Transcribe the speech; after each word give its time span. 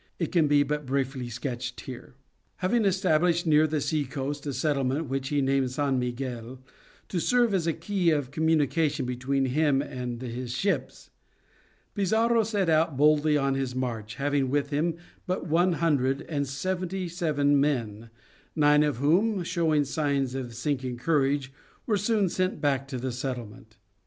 It 0.17 0.31
can 0.31 0.47
be 0.47 0.63
but 0.63 0.87
briefly 0.87 1.29
sketched 1.29 1.81
here. 1.81 2.15
Having 2.55 2.85
established 2.85 3.45
near 3.45 3.67
the 3.67 3.79
sea 3.79 4.03
coast 4.03 4.47
a 4.47 4.53
settlement 4.53 5.07
which 5.09 5.27
he 5.29 5.43
named 5.43 5.69
San 5.69 5.99
Miguel, 5.99 6.59
to 7.07 7.19
serve 7.19 7.53
as 7.53 7.67
a 7.67 7.73
key 7.73 8.09
of 8.09 8.31
communication 8.31 9.05
between 9.05 9.45
him 9.45 9.79
and 9.79 10.19
his 10.19 10.53
ships, 10.53 11.11
Pizarro 11.93 12.41
set 12.41 12.67
out 12.67 12.97
boldly 12.97 13.37
on 13.37 13.53
his 13.53 13.75
march, 13.75 14.15
having 14.15 14.49
with 14.49 14.71
him 14.71 14.95
but 15.27 15.45
one 15.45 15.73
hundred 15.73 16.23
and 16.23 16.47
seventy 16.49 17.07
seven 17.07 17.59
men, 17.61 18.09
nine 18.55 18.81
of 18.81 18.97
whom 18.97 19.43
showing 19.43 19.85
signs 19.85 20.33
of 20.33 20.55
sinking 20.55 20.97
courage, 20.97 21.53
were 21.85 21.95
soon 21.95 22.27
sent 22.27 22.59
back 22.59 22.87
to 22.87 22.97
the 22.97 23.11
settlement. 23.11 23.77